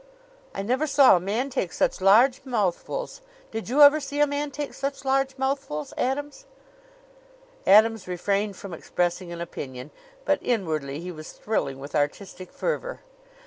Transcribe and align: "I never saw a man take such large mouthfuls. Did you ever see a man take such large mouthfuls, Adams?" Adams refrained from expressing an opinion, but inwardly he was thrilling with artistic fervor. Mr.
"I 0.55 0.63
never 0.63 0.87
saw 0.87 1.15
a 1.15 1.19
man 1.19 1.51
take 1.51 1.71
such 1.71 2.01
large 2.01 2.41
mouthfuls. 2.43 3.21
Did 3.51 3.69
you 3.69 3.83
ever 3.83 3.99
see 3.99 4.19
a 4.19 4.25
man 4.25 4.49
take 4.49 4.73
such 4.73 5.05
large 5.05 5.37
mouthfuls, 5.37 5.93
Adams?" 5.95 6.45
Adams 7.67 8.07
refrained 8.07 8.57
from 8.57 8.73
expressing 8.73 9.31
an 9.31 9.41
opinion, 9.41 9.91
but 10.25 10.39
inwardly 10.41 10.99
he 11.01 11.11
was 11.11 11.33
thrilling 11.33 11.77
with 11.77 11.93
artistic 11.93 12.51
fervor. 12.51 13.01
Mr. 13.05 13.27